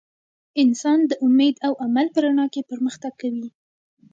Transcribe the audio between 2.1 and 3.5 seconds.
په رڼا کې پرمختګ کوي.